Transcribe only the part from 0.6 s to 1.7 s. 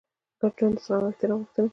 د زغم او احترام غوښتنه کوي.